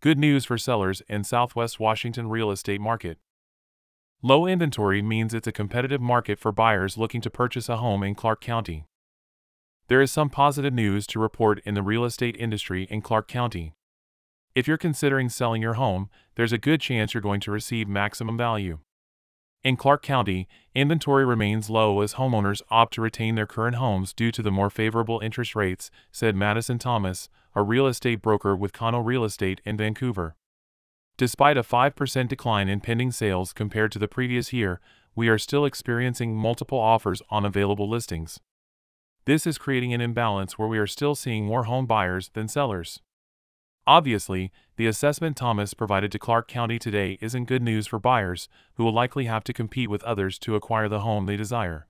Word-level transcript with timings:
Good 0.00 0.16
news 0.16 0.44
for 0.44 0.56
sellers 0.56 1.02
in 1.08 1.24
Southwest 1.24 1.80
Washington 1.80 2.28
real 2.28 2.52
estate 2.52 2.80
market. 2.80 3.18
Low 4.22 4.46
inventory 4.46 5.02
means 5.02 5.34
it's 5.34 5.48
a 5.48 5.52
competitive 5.52 6.00
market 6.00 6.38
for 6.38 6.52
buyers 6.52 6.96
looking 6.96 7.20
to 7.20 7.28
purchase 7.28 7.68
a 7.68 7.78
home 7.78 8.04
in 8.04 8.14
Clark 8.14 8.40
County. 8.40 8.86
There 9.88 10.00
is 10.00 10.12
some 10.12 10.30
positive 10.30 10.72
news 10.72 11.04
to 11.08 11.18
report 11.18 11.60
in 11.64 11.74
the 11.74 11.82
real 11.82 12.04
estate 12.04 12.36
industry 12.38 12.86
in 12.88 13.02
Clark 13.02 13.26
County. 13.26 13.74
If 14.54 14.68
you're 14.68 14.78
considering 14.78 15.28
selling 15.28 15.62
your 15.62 15.74
home, 15.74 16.10
there's 16.36 16.52
a 16.52 16.58
good 16.58 16.80
chance 16.80 17.12
you're 17.12 17.20
going 17.20 17.40
to 17.40 17.50
receive 17.50 17.88
maximum 17.88 18.36
value. 18.36 18.78
In 19.64 19.76
Clark 19.76 20.02
County, 20.02 20.46
inventory 20.72 21.24
remains 21.24 21.68
low 21.68 22.00
as 22.00 22.14
homeowners 22.14 22.62
opt 22.70 22.94
to 22.94 23.00
retain 23.00 23.34
their 23.34 23.46
current 23.46 23.76
homes 23.76 24.12
due 24.12 24.30
to 24.30 24.42
the 24.42 24.52
more 24.52 24.70
favorable 24.70 25.18
interest 25.20 25.56
rates, 25.56 25.90
said 26.12 26.36
Madison 26.36 26.78
Thomas, 26.78 27.28
a 27.56 27.62
real 27.62 27.88
estate 27.88 28.22
broker 28.22 28.54
with 28.54 28.72
Cano 28.72 29.00
Real 29.00 29.24
Estate 29.24 29.60
in 29.64 29.76
Vancouver. 29.76 30.36
Despite 31.16 31.56
a 31.56 31.64
5% 31.64 32.28
decline 32.28 32.68
in 32.68 32.80
pending 32.80 33.10
sales 33.10 33.52
compared 33.52 33.90
to 33.90 33.98
the 33.98 34.06
previous 34.06 34.52
year, 34.52 34.80
we 35.16 35.28
are 35.28 35.38
still 35.38 35.64
experiencing 35.64 36.36
multiple 36.36 36.78
offers 36.78 37.20
on 37.28 37.44
available 37.44 37.90
listings. 37.90 38.38
This 39.24 39.44
is 39.44 39.58
creating 39.58 39.92
an 39.92 40.00
imbalance 40.00 40.56
where 40.56 40.68
we 40.68 40.78
are 40.78 40.86
still 40.86 41.16
seeing 41.16 41.44
more 41.44 41.64
home 41.64 41.86
buyers 41.86 42.30
than 42.34 42.46
sellers. 42.46 43.00
Obviously, 43.88 44.52
the 44.76 44.86
assessment 44.86 45.34
Thomas 45.34 45.72
provided 45.72 46.12
to 46.12 46.18
Clark 46.18 46.46
County 46.46 46.78
today 46.78 47.16
isn't 47.22 47.46
good 47.46 47.62
news 47.62 47.86
for 47.86 47.98
buyers, 47.98 48.46
who 48.74 48.84
will 48.84 48.92
likely 48.92 49.24
have 49.24 49.42
to 49.44 49.54
compete 49.54 49.88
with 49.88 50.02
others 50.02 50.38
to 50.40 50.54
acquire 50.54 50.90
the 50.90 51.00
home 51.00 51.24
they 51.24 51.38
desire. 51.38 51.88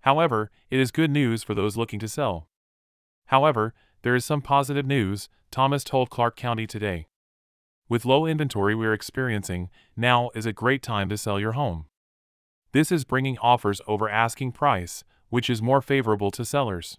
However, 0.00 0.50
it 0.68 0.80
is 0.80 0.90
good 0.90 1.12
news 1.12 1.44
for 1.44 1.54
those 1.54 1.76
looking 1.76 2.00
to 2.00 2.08
sell. 2.08 2.48
However, 3.26 3.72
there 4.02 4.16
is 4.16 4.24
some 4.24 4.42
positive 4.42 4.84
news, 4.84 5.28
Thomas 5.52 5.84
told 5.84 6.10
Clark 6.10 6.34
County 6.34 6.66
today. 6.66 7.06
With 7.88 8.04
low 8.04 8.26
inventory 8.26 8.74
we're 8.74 8.92
experiencing, 8.92 9.70
now 9.96 10.30
is 10.34 10.44
a 10.44 10.52
great 10.52 10.82
time 10.82 11.08
to 11.08 11.16
sell 11.16 11.38
your 11.38 11.52
home. 11.52 11.84
This 12.72 12.90
is 12.90 13.04
bringing 13.04 13.38
offers 13.38 13.80
over 13.86 14.08
asking 14.08 14.52
price, 14.52 15.04
which 15.28 15.48
is 15.48 15.62
more 15.62 15.80
favorable 15.80 16.32
to 16.32 16.44
sellers. 16.44 16.98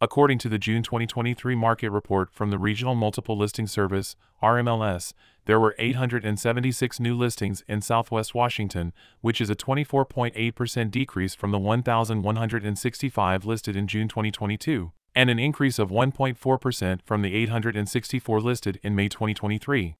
According 0.00 0.38
to 0.38 0.48
the 0.48 0.58
June 0.58 0.84
2023 0.84 1.56
market 1.56 1.90
report 1.90 2.32
from 2.32 2.50
the 2.50 2.58
Regional 2.58 2.94
Multiple 2.94 3.36
Listing 3.36 3.66
Service, 3.66 4.14
RMLS, 4.40 5.12
there 5.46 5.58
were 5.58 5.74
876 5.76 7.00
new 7.00 7.16
listings 7.16 7.64
in 7.66 7.80
Southwest 7.80 8.32
Washington, 8.32 8.92
which 9.22 9.40
is 9.40 9.50
a 9.50 9.56
24.8% 9.56 10.90
decrease 10.92 11.34
from 11.34 11.50
the 11.50 11.58
1,165 11.58 13.44
listed 13.44 13.74
in 13.74 13.88
June 13.88 14.06
2022, 14.06 14.92
and 15.16 15.30
an 15.30 15.40
increase 15.40 15.80
of 15.80 15.90
1.4% 15.90 17.00
from 17.04 17.22
the 17.22 17.34
864 17.34 18.40
listed 18.40 18.78
in 18.84 18.94
May 18.94 19.08
2023. 19.08 19.96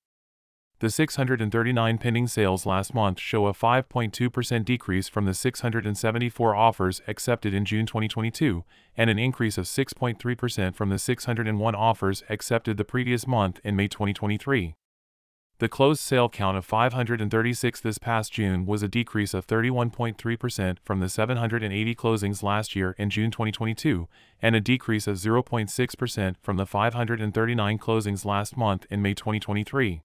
The 0.81 0.91
639 0.91 1.98
pending 1.98 2.29
sales 2.29 2.65
last 2.65 2.95
month 2.95 3.19
show 3.19 3.48
a 3.48 3.53
5.2% 3.53 4.65
decrease 4.65 5.09
from 5.09 5.25
the 5.25 5.34
674 5.34 6.55
offers 6.55 7.03
accepted 7.09 7.53
in 7.53 7.65
June 7.65 7.84
2022, 7.84 8.62
and 8.97 9.11
an 9.11 9.19
increase 9.19 9.59
of 9.59 9.65
6.3% 9.65 10.77
from 10.77 10.89
the 10.91 10.99
601 11.01 11.75
offers 11.75 12.23
accepted 12.31 12.77
the 12.77 12.84
previous 12.84 13.27
month 13.27 13.59
in 13.65 13.75
May 13.75 13.89
2023. 13.89 14.77
The 15.59 15.69
closed 15.69 16.01
sale 16.01 16.29
count 16.29 16.56
of 16.56 16.65
536 16.65 17.81
this 17.81 17.99
past 17.99 18.33
June 18.33 18.65
was 18.65 18.84
a 18.84 18.87
decrease 18.87 19.34
of 19.34 19.49
31.3% 19.49 20.77
from 20.84 21.01
the 21.01 21.09
780 21.09 21.95
closings 21.97 22.45
last 22.45 22.77
year 22.77 22.95
in 22.97 23.11
June 23.11 23.33
2022, 23.33 24.06
and 24.41 24.55
a 24.55 24.61
decrease 24.61 25.09
of 25.09 25.17
0.6% 25.17 26.37
from 26.41 26.56
the 26.56 26.67
539 26.67 27.79
closings 27.79 28.25
last 28.25 28.56
month 28.56 28.87
in 28.89 29.03
May 29.03 29.15
2023. 29.15 30.03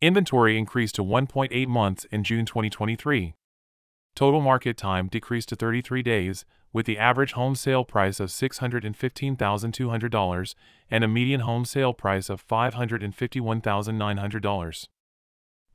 Inventory 0.00 0.58
increased 0.58 0.96
to 0.96 1.04
1.8 1.04 1.68
months 1.68 2.04
in 2.10 2.24
June 2.24 2.44
2023. 2.44 3.34
Total 4.14 4.40
market 4.40 4.76
time 4.76 5.08
decreased 5.08 5.48
to 5.48 5.56
33 5.56 6.02
days, 6.02 6.44
with 6.72 6.86
the 6.86 6.98
average 6.98 7.32
home 7.32 7.54
sale 7.54 7.84
price 7.84 8.18
of 8.20 8.30
$615,200 8.30 10.54
and 10.90 11.04
a 11.04 11.08
median 11.08 11.40
home 11.40 11.64
sale 11.64 11.94
price 11.94 12.28
of 12.28 12.46
$551,900. 12.46 14.86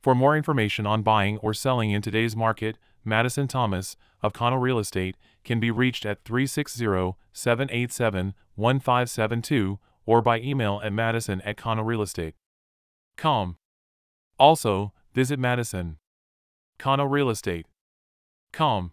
For 0.02 0.14
more 0.14 0.36
information 0.36 0.86
on 0.86 1.02
buying 1.02 1.38
or 1.38 1.52
selling 1.52 1.90
in 1.90 2.02
today's 2.02 2.36
market, 2.36 2.78
Madison 3.04 3.48
Thomas 3.48 3.96
of 4.22 4.32
Cano 4.32 4.56
Real 4.56 4.78
Estate 4.78 5.16
can 5.44 5.60
be 5.60 5.70
reached 5.70 6.06
at 6.06 6.24
360 6.24 7.14
787 7.32 8.34
1572 8.54 9.78
or 10.06 10.22
by 10.22 10.40
email 10.40 10.80
at 10.82 10.92
madison 10.92 11.40
at 11.42 11.56
canorealestate.com. 11.56 13.56
Also, 14.40 14.92
visit 15.12 15.38
Madison. 15.38 15.98
Cano 16.78 17.04
Real 17.04 17.28
Estate. 17.28 17.66
Com. 18.54 18.92